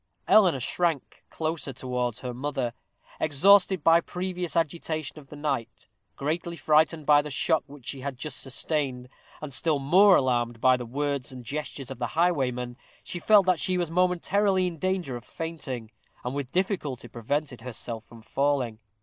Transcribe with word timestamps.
Eleanor 0.27 0.59
shrank 0.59 1.23
closer 1.29 1.71
towards 1.71 2.21
her 2.21 2.33
mother. 2.33 2.73
Exhausted 3.19 3.83
by 3.83 4.01
previous 4.01 4.55
agitation 4.57 5.19
of 5.19 5.29
the 5.29 5.35
night, 5.35 5.87
greatly 6.15 6.57
frightened 6.57 7.05
by 7.05 7.21
the 7.21 7.29
shock 7.29 7.63
which 7.67 7.85
she 7.85 8.01
had 8.01 8.17
just 8.17 8.41
sustained, 8.41 9.09
and 9.41 9.53
still 9.53 9.77
more 9.77 10.15
alarmed 10.15 10.59
by 10.59 10.75
the 10.75 10.87
words 10.87 11.31
and 11.31 11.45
gestures 11.45 11.91
of 11.91 11.99
the 11.99 12.07
highwayman, 12.17 12.77
she 13.03 13.19
felt 13.19 13.45
that 13.45 13.59
she 13.59 13.77
was 13.77 13.91
momentarily 13.91 14.65
in 14.65 14.79
danger 14.79 15.15
of 15.15 15.23
fainting, 15.23 15.91
and 16.25 16.33
with 16.33 16.51
difficulty 16.51 17.07
prevented 17.07 17.61
herself 17.61 18.03
from 18.03 18.23
falling. 18.23 18.79